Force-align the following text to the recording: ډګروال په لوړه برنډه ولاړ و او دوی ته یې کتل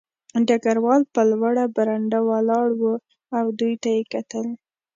ډګروال 0.47 1.01
په 1.13 1.21
لوړه 1.31 1.65
برنډه 1.75 2.19
ولاړ 2.29 2.67
و 2.79 2.83
او 3.37 3.45
دوی 3.59 3.73
ته 3.83 3.89
یې 3.95 4.01
کتل 4.13 4.45